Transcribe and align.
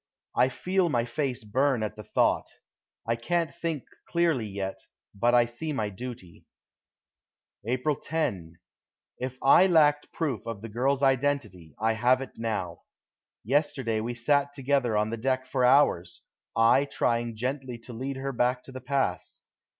I 0.35 0.49
feel 0.49 0.89
my 0.89 1.05
face 1.05 1.43
burn 1.43 1.83
at 1.83 1.95
the 1.95 2.01
thought. 2.03 2.47
I 3.07 3.15
can't 3.15 3.53
think 3.53 3.83
clearly 4.07 4.47
yet, 4.47 4.79
but 5.13 5.35
I 5.35 5.45
see 5.45 5.73
my 5.73 5.89
duty. 5.91 6.47
April 7.65 7.95
10. 7.95 8.57
If 9.19 9.37
I 9.43 9.67
lacked 9.67 10.11
proof 10.11 10.47
of 10.47 10.63
the 10.63 10.69
girl's 10.69 11.03
identity, 11.03 11.75
I 11.79 11.93
have 11.93 12.19
it 12.19 12.31
now. 12.35 12.81
Yesterday 13.43 13.99
we 14.01 14.15
sat 14.15 14.53
together 14.53 14.97
on 14.97 15.11
the 15.11 15.17
deck 15.17 15.45
for 15.45 15.63
hours, 15.63 16.23
I 16.57 16.85
trying 16.85 17.35
gently 17.35 17.77
to 17.85 17.93
lead 17.93 18.15
her 18.15 18.31
back 18.31 18.63
to 18.63 18.71
the 18.71 18.81
past. 18.81 19.43